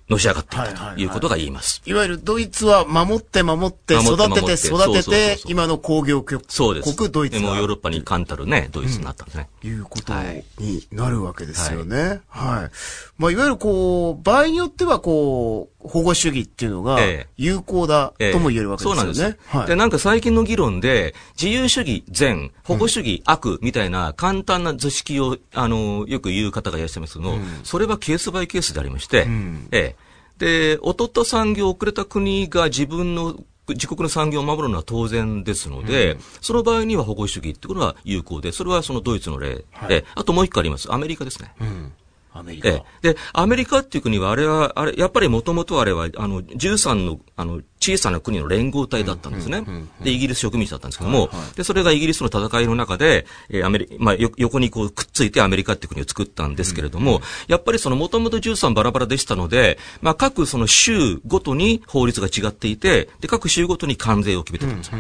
[0.09, 1.83] のし上がっていたということが言います。
[1.85, 9.49] いわゆるドイツは守って守って育てて育てて、今の工業国、そうです国ドイツもうヨーロッパに冠たるね、ドイツになったんですね。
[9.65, 10.13] うん、いうこと
[10.59, 12.21] になるわけですよね。
[12.29, 12.63] はい。
[12.63, 12.71] はい、
[13.19, 16.99] まあ、いわゆるこう、場合によってはこう、保護主義っていうのが
[17.37, 19.11] 有効だとも言えるわけですよね。
[19.11, 19.57] えええ、そうなんです。
[19.57, 29.96] はい、で、なんか最近の議論で、自由主義善、保護主義悪みたいな簡単な図式を、あの、よく言う方がいらっしゃいますけど、うん、それはケースバイケースでありまして、うん、ええ。
[30.39, 33.37] で、劣った産業遅れた国が自分の
[33.69, 40.93] 自国の産業を守るのは当然ですので、うん、その場合には保護主義ってことは有効で、それはそのドイツの例、はい、えあともう一個あります。
[40.93, 41.53] アメリカですね。
[41.61, 41.93] うん
[42.39, 42.69] アメリカ。
[42.69, 43.13] ええ。
[43.13, 49.65] で、アメリカっていう国は、あれは、あれ、やっぱりもともとあれは、あの、13の、あの、小さな国の連合体だったんですね。
[50.03, 64.99] で、イギリス植民地だったんですけども、はいはい、で、それがイギリスの戦いの中で、えー、アメリまあ、横にこうくっついてアメリカっていう国を作ったんですけれども、うん、やっぱりそのもともと13バラバラでしたので、まあ、各その州ごとに法律が違っていて、で、各州ごとに関税を決めてたんですよ。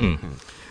[0.00, 0.18] うん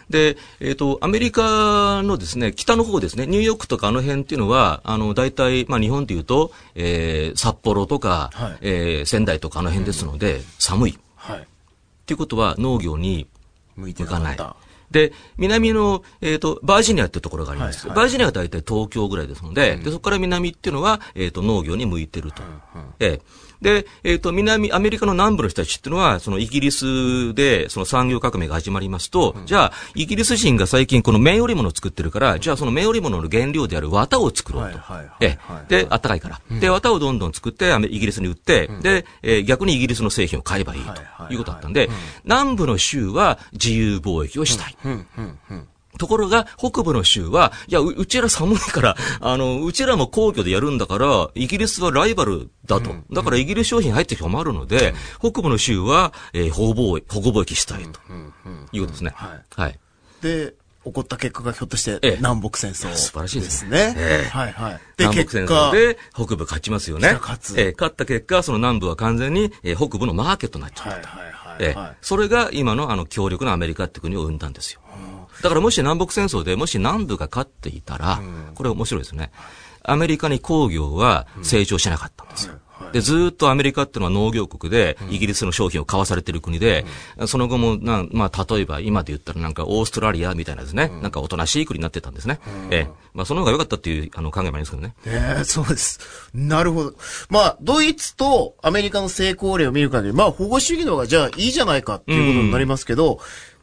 [0.10, 11.00] で、えっ、ー、と、アメリカのですね、北の方ですね、ニューヨークとかあの辺っていうのは、あの、大体、まあ日本でいうと、えー、札幌とか、はい、えー、仙台とかあの辺ですので、うん、寒い。
[11.16, 11.40] はい。
[11.40, 11.44] っ
[12.06, 13.28] ていうことは農業に
[13.76, 14.38] 向かない。
[14.92, 17.88] で、南の、えっ、ー、と、バージニアっていうところがあります。
[17.88, 22.42] はいはい、バージニアは大体東京ぐらいですので、うん、でそこから南っていうのは、えっ、ー、と、農業に向いてると。
[22.42, 23.22] うんうん、えー
[23.62, 34.80] で、えっ、ー、と、南、アメリカの南部の人たちっていうのは、そのイギリスで、その産業革命が始まりますと、うん、じゃあ、イギリス人が最近この綿織物を作ってるから、うん、じゃあその綿織物の原料である綿を作ろうと。
[35.22, 41.90] え、で、あったかいから、うん、で、綿をどんどん作って、イギリスに売って、で、えー、逆にイギリスの製品を買えばいいということだったんで、
[42.26, 44.78] 南部の州は自由貿易をしたい。
[45.98, 52.96] ところが、北部の州は、いやう、うちら寒いから、あの、うちらも皇居でやるんだから、イギリスはライバルだと。
[53.12, 58.00] だからイギリス商品入ってきて困るので、北部の州は、えー、保護貿易、保護貿易したいと。
[58.72, 59.12] いうことですね。
[59.16, 59.62] はい。
[59.62, 59.80] はい。
[60.22, 60.54] で、
[60.88, 63.94] 起こった結果がひょっとして南北戦争、素晴らしいですね。
[63.98, 64.74] ええ、はいはい。
[64.96, 67.18] で、南北戦争で北部勝ちますよね。
[67.22, 67.60] 勝つ。
[67.60, 71.10] え勝った結果、その南部は完全に、え北部のマーケットになっちゃった。
[71.10, 74.82] はいはいはい、えそれが今のあの強力なアメリカって国を生んだんですよ。
[75.42, 78.20] だからもし南北戦争でもし南部が勝っていたら、
[78.56, 79.32] これ面白いですね。
[79.84, 82.56] アメリカに工業は成長しなかったんですよ。
[82.94, 86.86] で、ずっとアメリカっていうのは農業国で、イギリスの商品を買わされてる国で、
[87.26, 92.40] その後も、なまあ、例えば今で言ったらなんかオーストラリアみたいなですね、なんかおとなしい国になってたんですね。
[92.70, 92.90] ええ。
[93.14, 94.96] まあ、その方が良かったっていうあの考えもありますけどね。
[95.06, 96.00] ええそうです。
[96.34, 96.94] なるほど。
[97.30, 103.20] まあ、ドイツとアメリカの成功例を見る限り、まあ、保護主義の方がじゃあいいじゃないかっていうことになりますけど、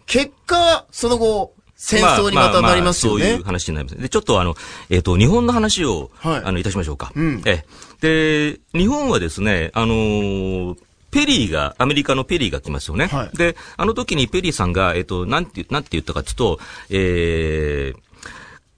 [0.07, 3.25] 結果、その後、戦争にまたなりますよね。
[3.25, 4.01] まあまあまあ、そういう話になります。
[4.01, 4.55] で、ちょっとあの、
[4.91, 7.13] えっ、ー、と、日本の話を、はい、あの、いたしましょうか。
[7.15, 7.65] うん、え、
[8.01, 10.77] で、日本はですね、あのー、
[11.11, 13.07] ペリーが、アメリカのペリーが来ますよね。
[13.07, 16.59] はい、で、あの時にペリーさんが、えっ、ー、と、なんて、なんて言ったかというと、
[16.91, 18.01] えー、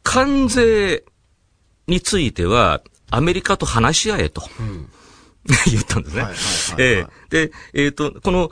[0.03, 1.05] 関税
[1.87, 4.89] については、アメリカと話し合えと、うん、
[5.71, 7.07] 言ったんですね。
[7.31, 8.51] で、えっ、ー、と、この、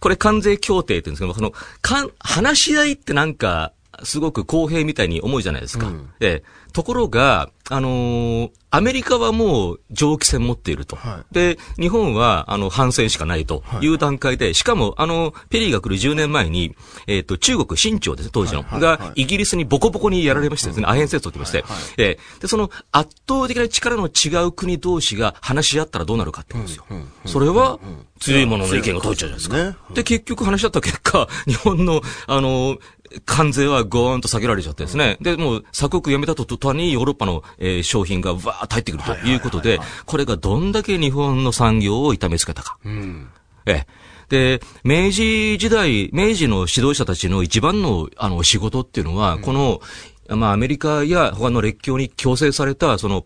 [0.00, 5.88] これ関税協定って言うんですけど、その、か話し合いってなんか、すごく公平みたいに思うじゃないですか。
[5.88, 6.42] うん、え
[6.76, 10.94] ところが、あのー、アメリカはもう蒸気船持っていると。
[10.94, 13.88] はい、で、日本は、あの、反戦しかないとい。
[13.88, 26.84] う段階で、しかも、あの、ペリーが来る10年前に、えっ、ー、と、中国新朝ですね、当時の、はいはいはい、が、イギリスにボコボコにやられましてですね、アヘン戦争と言いまして、はいはい、えー、で、その圧倒的な力の違う国同士が話し合ったらどうなるかってことですよ。
[26.90, 27.78] うんうんうん、それは、
[28.20, 29.56] 強い者の意見が通っちゃうじゃないですか。
[29.56, 32.76] ね、で、結局話し合った結果、日本の、あの、
[33.24, 35.16] 関税はゴーンと下げられちゃってですね。
[35.20, 42.78] で、もう鎖国やめたと途端にヨーロッパの、えー、商品がわーっと入ってくるということで、これがどんだけ日本の産業を痛めつけたか。
[42.84, 43.28] うん、
[43.66, 43.86] え
[44.28, 49.80] で、明治時代、明治の指導者たちの一番の、あの、仕事っていうのは、うん、この、
[50.28, 53.24] まあ、アメリカや他の列強に強制された、その、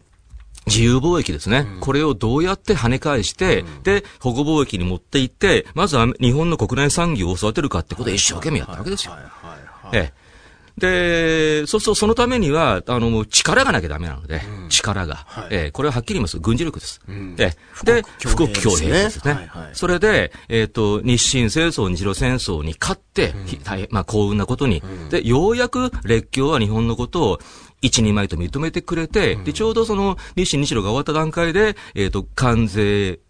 [0.66, 9.14] 自由貿易ですね、うん、これをどうやって跳ね返して、うん、で、保護貿易に持っていって、まずは日本の国内産業を育てるかってことを一生懸命やったわけですよ。
[9.92, 10.20] ええ。
[10.81, 15.16] で、そうするとそのためには、あの、力がなきゃダメなので、うん、力が。
[15.26, 16.38] はい、えー、これははっきり言います。
[16.38, 17.00] 軍事力です。
[17.07, 19.35] うん、えー、で、富国強兵ですね。
[19.35, 27.40] はいはい、それで、えっ、ー、と、日清戦争、日露戦争に勝って、うん、大変、まあ、幸運なことに、で、ようやく列強は日本のことを、
[27.83, 33.20] 一、二枚と認めてくれて、で、ちょうどその、日清日露が終わった段階で、えっ、ー、と、関税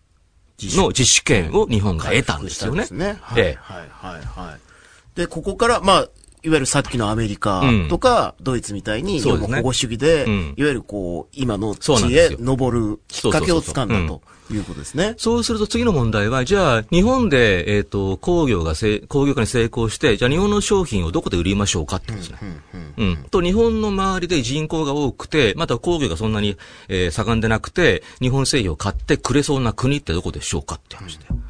[0.60, 2.86] の自主権を日本が得たんですよね。
[2.90, 3.18] ね。
[3.20, 3.56] はい、はい、
[3.96, 5.16] はい。
[5.16, 6.08] で、ここから、まあ、
[6.42, 10.24] いわゆるさっきのアメリカとか、ドイツみたいに、保護主義で、
[10.56, 14.22] いわゆるこう、今の地へ登るきっかけをつかんだと。
[14.54, 15.14] いうことですね。
[15.16, 22.38] そうすると次の問題は、じゃあ、日本で、えっ、ー、と、工業がせ、工業化に成功して、じゃあ日本の商品をどこで売りましょうかってことですね。
[22.98, 26.56] うん、と、日本の周りで人口が多くて、また工業がそんなに、
[26.88, 31.26] えー、盛んでなくて、日本製品を買ってくれそうな国ってどこでしょうかって話で。
[31.30, 31.49] うん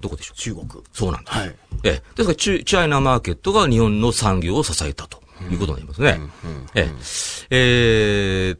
[0.00, 0.36] どこでしょう？
[0.36, 0.66] 中国。
[0.92, 1.38] そうなんです。
[1.38, 1.54] はい。
[1.84, 6.20] えですからチ、チャイナマーケットが日本の産業を支えたということになりますね。
[6.74, 6.88] え
[7.50, 8.58] えー、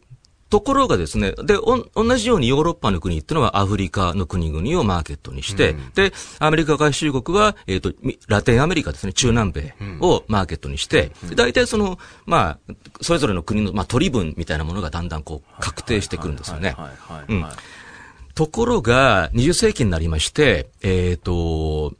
[0.50, 7.92] ところがですね、で、同じようにヨーロッパの国っていうのはアフリカの国々をマーケットにして、うん、で、アメリカ合衆国は、えっ、ー、と、
[8.28, 16.76] ラテンアメリカですね、中南米をマーケットにして、うん、大体その、まあ、それぞれの国の、まあ、取り分みたいなものがだんだんこう、確定してくるんですよね。
[17.28, 17.44] うん。
[18.38, 21.96] ところが、20世紀になりまして、えっ、ー、と、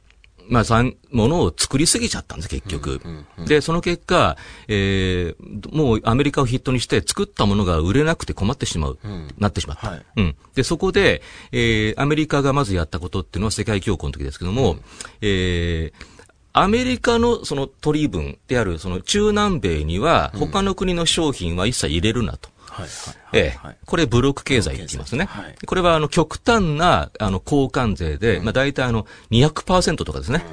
[0.47, 3.01] まあ、ものを作りすぎちゃったんです、結局。
[3.45, 4.37] で、その結果、
[4.69, 9.89] えー、もうアメリカを筆頭にして作ったものが売れなくて困ってしまう、うん、なってしまった。
[9.89, 10.35] はい、うん。
[10.55, 11.21] で、そこで、
[11.51, 14.81] えー、アメリカがまずやったことっていうのは世界恐慌の時ですけども、うん、
[15.19, 15.93] えー、
[16.53, 22.49] アメリカのその取り分であるその中南米には他の国の商品は一切入れるなと。
[23.33, 23.75] ええ。
[23.85, 25.25] これブロック経済って言いますね。
[25.25, 30.43] はい、これはあの極端なあの交換税で、うん、まあ大体あの200%とかですね。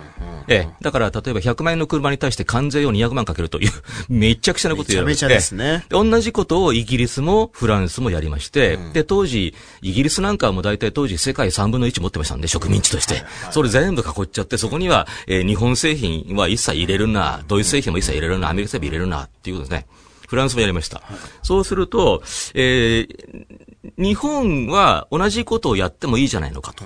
[0.48, 0.74] ええ。
[0.80, 3.70] だから例えば100万円の車に対して関税を200万かけるという
[4.08, 5.06] めちゃくちゃなことやる。
[5.06, 13.24] めちゃめちゃですね、同じことをイギリスもフランスもやりまして、うん、で、当時、イギリスなんかはもう大体当時世界3分の1持ってましたんで、植民地として。
[13.50, 19.86] それ全部囲っちゃって、そこには、えー、日本製品は一切入れるな、ドイツ製品も一切入れるな、アメリカ製品入れるな、っていうことですね。
[20.26, 20.98] フランスもやりました。
[20.98, 22.22] はい、そうすると、
[22.54, 23.46] えー、
[23.96, 26.84] 日本は同じことをやってもいいじゃないのかと。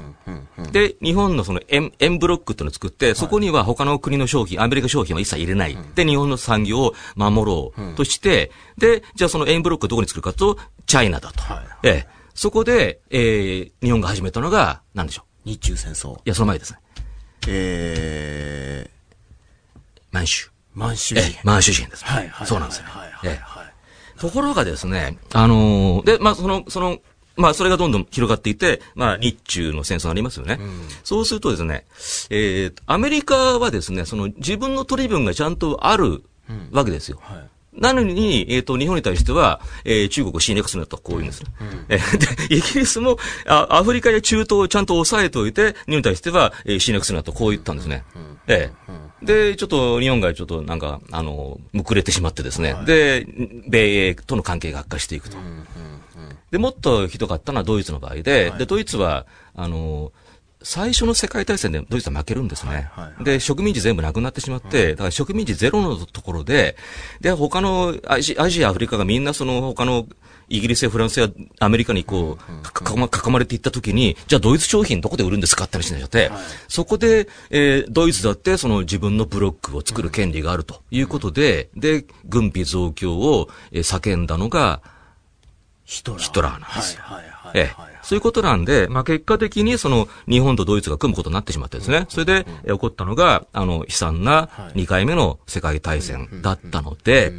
[0.73, 5.77] で、日本のその円、円ブロックっていうのを作って、そこには他の国の商品、アメリカ商品は一切入れない。
[5.95, 11.43] で、日本の産業を守ろうとして、で、じゃあその円ブロックをどこに作るかと、チャイナだと。
[11.43, 12.21] はい、ええ。
[12.35, 15.49] そこで、えー、日本が始めたのが、何でしょう。
[15.49, 16.17] 日中戦争。
[16.17, 16.79] いや、その前ですね。
[17.49, 20.51] えー、満州。
[20.75, 21.39] 満州人。
[21.45, 22.05] 満州人です。
[22.05, 22.47] はい、はい。
[22.47, 22.85] そうなんですよ。
[22.87, 23.41] はい、はい。
[24.19, 26.99] ところがですね、あのー、で、まあ、その、その、
[27.37, 30.59] まあ、それがどんどん広がっていて、まあ、日中の戦争ありますよね。
[30.61, 31.87] うん、そうするとですね、
[32.29, 36.23] えー、アメリカはですね、その自分の取り分がちゃんとある
[36.71, 37.21] わけですよ。
[37.31, 41.51] うんはいなのに、えっ、ー、と、日本に対しては、えー、中国を侵略すると、こういうんですね。
[41.61, 48.05] うん、えー、で、 イギリスもあ、アフリカや中東をちゃんと抑えておいて、日本に対しては、えー、侵略するなと、こう言ったんですね。
[48.17, 52.73] うん、ええで、ちょっと日本がちょっとなんか、あの、むれてしまってですね。
[52.73, 53.27] はい、で、
[53.69, 55.37] 米英との関係が悪化していくと。
[56.51, 60.13] で、もっとひどかったのはドイツの場合で、はい、で、ドイツは、あの、
[60.63, 62.71] 最初の世界大戦でドイツは負けるんですね。
[62.71, 66.77] はいはいはい、で、植民地全部なくなってしまって、だから植民地ゼロのところで、
[67.21, 70.07] で、他のアジア、アフリカがみんなその他の
[70.51, 71.29] イギリスやフランスや
[71.61, 84.83] アメリカにこう、囲ま囲まれていったときに、じゃあドイツ商品どこで売るんですかって話になっちゃって、はい、そこで、えー、ドイツだってその自分のブロックを作る権利があるということで、で、軍備増強を、えー、叫んだのが、
[85.87, 86.61] ヒトラー。
[86.61, 87.03] なんですよ。
[87.05, 97.33] はいはいはい、ええそういうことなんで、まあ、結果的にその日本とドイツが組むことになってしまってですね、それで、起こったのが、あの、悲惨な2回目の世界大戦だったので、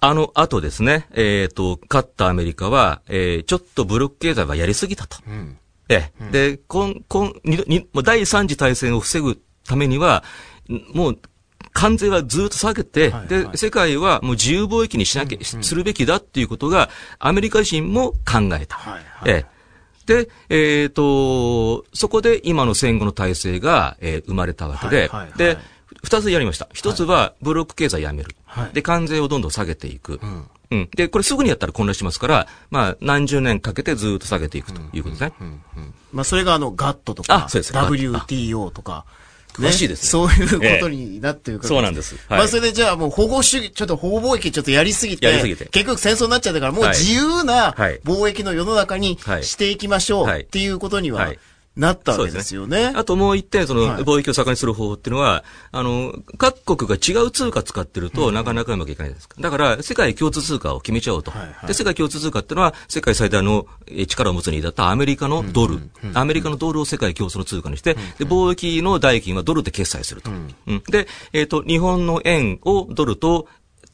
[0.00, 5.18] あの後ですね、えっ、ー、と、勝ったアメリカは、えー、ちょっとブロック経済はやりすぎたと。
[5.28, 5.58] うん、
[5.88, 10.24] ええ、で、こん、こん、に、に、第三次大戦を防ぐためには、
[10.92, 11.18] もう、
[11.72, 18.76] 関税はずっと下げて、はいはい、で、世界はもう自由貿易にしなきゃ、うんうん、するべきだっていうことが、アメリカ人も考えた。
[18.76, 19.46] はいはい、え
[20.08, 25.58] え、で、えっ、ー、と、そこで今の戦後の体制が、えー、生まれたわけで、はいはいはい、で、
[26.02, 26.68] 二つやりました。
[26.72, 28.34] 一つは、ブロック経済やめる。
[28.44, 30.20] はい、で、関税をどんどん下げていく。
[30.22, 30.88] うんうん。
[30.94, 35.32] で、これすぐにやったら混乱しますから、まあ、何十年かけてずっと下げていくということですね。
[35.40, 39.06] うんうんうん、まあ、それがあの、ガットとか、あそうです WTO とか、
[39.58, 40.08] 詳しいですね。
[40.08, 42.14] そういうことになってるから、そうなんです。
[42.28, 45.66] はい、まあそれでじゃあもう保護主義、ちょっと保護貿易ちょっとやりすぎて、やりすぎて。
[45.66, 47.72] 結局戦争になっちゃったから、もう自由な
[48.04, 51.32] 貿易の世の中にしていきましょうっていうことには、
[51.78, 52.90] なったわけですよね。
[52.90, 59.36] ねあともう一点、その、貿易を盛んにする方法っていうのは、あの、各国が違う通貨使ってると、なかなかうまくいかないですか。
[59.40, 61.30] だから、世界共通通貨を決めちゃおうと。
[61.30, 63.66] はいはい、で、世界共通通貨っていうのは、世界最大の
[64.08, 65.78] 力を持つにだったアメリカのドル。
[66.14, 70.30] アメリカのドルを世界共通の通貨にして、で、貿易の代金はドルで決済すると。
[70.30, 70.34] う
[70.74, 73.46] ん、で、えっ、ー、と、日本の円をドルと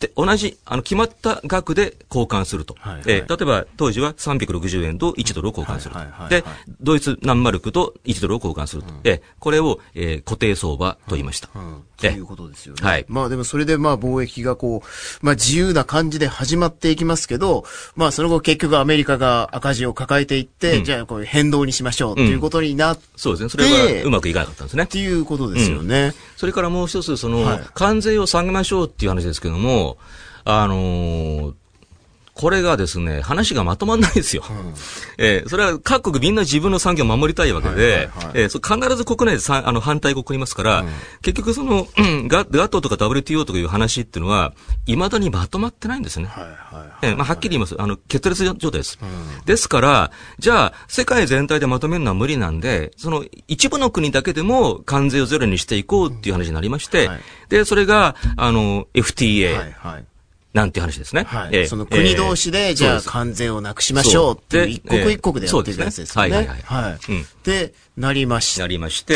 [0.04, 2.74] で、同じ、あの、決まった額で交換すると。
[2.78, 6.28] はいはい、えー、例えば、当時は360円と1ドルを交換すると。
[6.28, 6.44] で、
[6.80, 8.90] ドイツ何マルクと1ドルを交換すると。
[8.90, 11.48] うん、えー、これを、えー、固定相場と言いました。
[11.54, 12.80] うんうんということですよね。
[12.82, 13.06] はい。
[13.08, 17.64] まあでもそれでまあ貿易がこう、まあ自由な感じで始まっていきますけど、
[17.94, 23.48] まあその後結局アメリカが赤字を抱えていって、うん、じゃあこう変動にしましょうっていうことになって、うん、そうですね。
[23.48, 24.84] それがうまくいかなかったんですね。
[24.84, 26.06] っていうことですよね。
[26.06, 29.93] うん、それからもう一つ、その、はい、関税を下げましょうっていう話ですけども、
[30.44, 30.74] あの
[32.34, 34.42] これがですね、話がまとまんないですよ。
[34.48, 34.74] うん、
[35.18, 40.88] えー、それは各国みんな自分の産業を守りたいわけで、はいはいはい、えー、そ必ず国内でさあの反対国いますから、うん、
[41.22, 41.86] 結局その、
[42.26, 44.52] ガガトとか WTO とかいう話っていうのは、
[44.86, 46.26] 未だにまとまってないんですね。
[46.26, 47.76] はいはいはいえー、まあ、はっきり言います。
[47.78, 48.98] あの、決裂状態です。
[49.00, 59.56] うん、ですから、じゃあ、世界全体でまとめるのは無理なんで、その一部の国だけでも関税をゼロにしていこうっていう話になりまして、はい、で、それが、あの、FTA。
[59.56, 60.06] はいはい
[60.54, 61.24] なんて話ですね。
[61.24, 61.48] はい。
[61.52, 66.22] えー、その国同士で、じゃあ関税をなくしましょうっていう、一国一国でやってるやつですね。
[66.22, 66.62] はいはいはい。
[66.62, 66.98] はい。
[67.42, 68.62] で、なりました。
[68.62, 69.14] なりまして。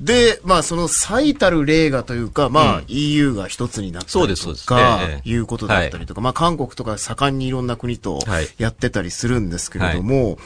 [0.00, 8.18] で、まあその最たる例がというか、まあ EU が一つになったりとか、いうことだったりとか、まあ韓国とか盛んにいろんな国と
[8.58, 10.36] やってたりするんですけれども、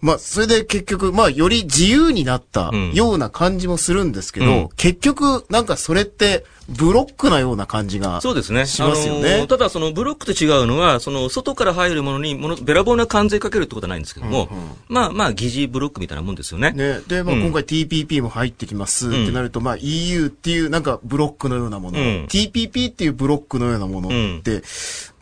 [0.00, 8.66] まあそれで結局、まあより自由になったような感じもするんですけど、結局なんかそれって、ブロックなような感じがそうですね。
[8.66, 9.46] しますよね。
[9.46, 16.72] ただ、そのブロックと違うのは、その外から入るものにもの、べらぼうな関税かけるってことはないんですけども、うんうん、まあまあ、疑似ブロックみたいなもんですよね。
[16.72, 17.00] ね。
[17.06, 24.62] で、まあ、今回 TPP も入ってきますってなると、うん、まあ EU っていうなんかブロックのようなもの、うん、TPP っていうブロックのようなものって、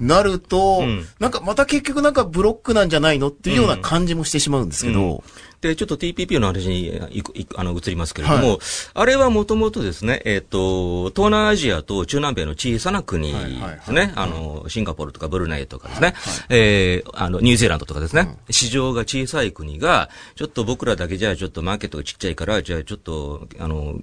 [0.01, 5.23] なると、うん、なんかまた結局なんかブロックなんじゃないのっていうような感じもしてしまうんですけど、
[5.63, 8.59] で、ちょっと TPP の話にいくいくあの移りますけれども、はい、
[8.95, 13.39] あれはもともとですね、えっ、ー、と、東南アジアと中南米の小さな国で
[13.85, 23.95] すね、あの、シンガポールとかブルネイとかですね、はいはい、えー、あの、ニュージーランドとかですね、うん、市場が小さい国が、ちょっと僕らだけじゃちょっとマーケットがちっちゃいから、じゃあちょっと、あの、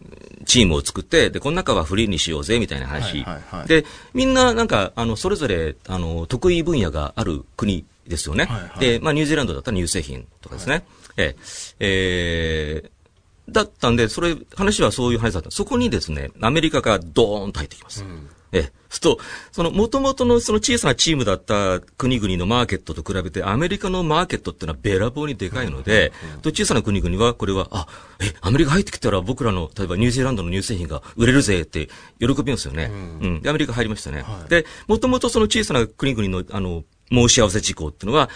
[0.46, 3.24] チームを作って、で、この中はフリーにしようぜ、みたいな話。
[3.24, 8.46] はいはいはい、で、みんななんか、あの、それぞれ、あの、得意分野がある国ですよね。
[8.46, 10.74] はいはい、で、まあ、ニュージーランドだったら乳製品とかですね。
[10.74, 10.84] はい
[11.20, 11.36] え
[11.80, 15.52] えー、だったんで、それ、話はそういう話だった。
[15.52, 18.04] そこにですね、アメリカがドーンと入ってきます。
[18.04, 19.20] うん、えすと、
[19.52, 27.88] その、元々のその小さなチームだった国々のマーケットと比べて、アメリカのマーケットっていうのはべらぼうにでかいので、と小さな国々は、これは、あ、
[28.20, 31.88] え、アメリカ入ってきたら僕らの、例えばニュージーランドの乳製品が売れるぜって
[32.20, 32.86] 喜びますよね。
[32.92, 33.42] うん、うん。
[33.42, 34.24] で、アメリカ入りましたね。
[34.24, 38.30] はい、で、もともとその小さな国々の、あの、申し合わせ事項っていうのは、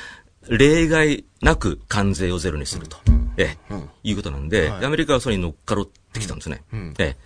[0.50, 2.98] 例外なく関税をゼロにすると、
[3.38, 6.64] ええ、いうことなんで、アメリカはそれに乗っかろってきたんですね。
[7.00, 7.18] ええ、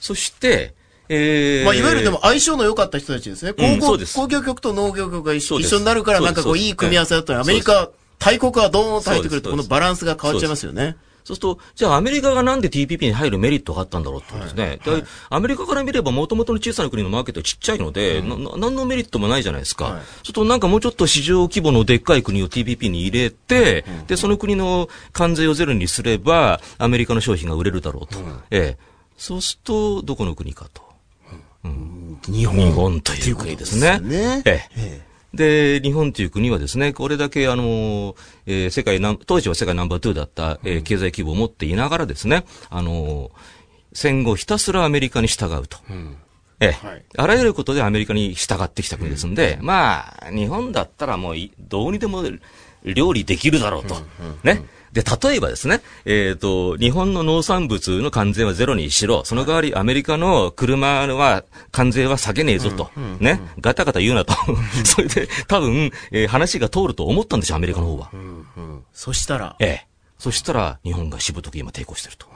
[0.00, 0.74] そして、
[1.08, 3.52] えー、まあ、いわゆるでも相性の良かった人たちですね。
[3.52, 10.96] 工業、工業局と農業局が一緒になるからなんかこういい組み合わせだったら、アメリカ、大国はドーンと入ってくるとこのバランスが変わっちゃいますよね。
[11.24, 14.62] そうすると、じゃあアメリカがなんで TPP に入るメリットがあったんだろうってことですね。
[14.62, 19.84] はいはい、アメリカから見ればもともとの小さな国のマーケットはちっちゃいので、うん、な何のメリットもないじゃないですか。
[19.86, 28.18] はい、そうするとなんかもうちょっと市場規模のでっかい国を TPP に入れて、うん、で、その国の関税をゼロにすれば、アメリカの商品が売れるだろうと。
[28.18, 28.94] うん、ええ。
[29.16, 30.82] そうすると、どこの国かと。
[31.64, 32.56] うん、日本。
[32.56, 33.96] 日本という国ですね。
[33.96, 35.13] すねええ。
[35.34, 38.14] で、日本という国はですね、これだけあの、
[38.46, 43.30] えー、世界当時は世界ナンバー2だった、えー、経済規模を持っていながらですね、あの、
[43.92, 45.78] 戦後ひたすらアメリカに従うと。
[45.88, 46.16] うん
[46.60, 52.22] ええ、はい、あらゆることでアメリカに従ってきた国ですんで、うん、まあ、日本だったらもう、どうにでも
[52.84, 53.96] 料理できるだろうと。
[54.44, 54.62] ね。
[54.94, 61.42] で、例えばですね、えっ、ー、と、日本の農産物の関税はゼロにしろ、その代わりアメリカの車は
[61.72, 62.90] 関税は下げねえぞと。
[63.18, 63.40] ね。
[63.60, 64.34] ガタガタ言うなと。
[64.86, 68.10] それで、多分、えー、話が通ると思ったんでしょ、アメリカの方は。
[68.92, 69.86] そしたらええ。
[70.16, 72.26] そしたら、日本がしぶとく今抵抗してると。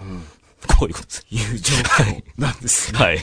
[0.66, 1.26] こういうことです。
[1.30, 2.98] いう状況なんですね。
[2.98, 3.18] はい。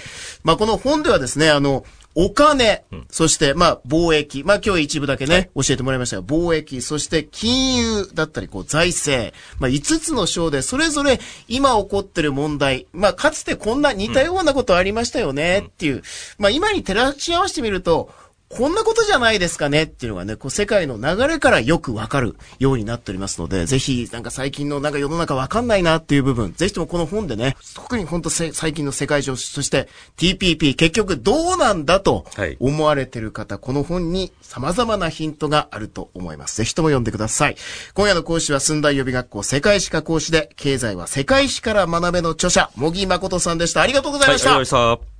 [0.46, 1.86] まあ、この本ではですね、あの、
[2.16, 4.44] お金、うん、そして、まあ、貿易。
[4.46, 9.34] まあ、今日一部だけね、はい、教えてもらいましたが、貿易、そして金融だったり、こう、財政。
[9.60, 12.88] まあ、5つの章で、それぞれ今起こってる問題。
[12.94, 16.04] まあ、かつてこんな似たようなことありましたよね、っていう。
[16.38, 18.10] まあ、今に照らし合わせてみると、
[18.58, 32.26] こんなことじゃないですかねっていうのがね、こう世界の流れからよくわかるようになっておりますので、ぜひなんか最近のなんか世の中わかんないなっていう部分、ぜひともこの本でね、特に本当最近の世界上、そして TPP 結局どうなんだと
[32.60, 36.56] 思われてる方、はい、この本に様々なヒントがあると思います。
[36.56, 37.58] ぜひとも読んでください。
[37.94, 43.82] 今夜の講師は寸大予備学校世界史科講師で、経済は世界史から学べの著者、茂木誠さんでした。
[43.82, 44.52] ありがとうございました。
[44.52, 45.15] はい、ありがとうございました。